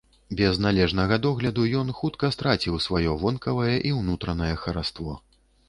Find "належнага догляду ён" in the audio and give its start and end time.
0.65-1.93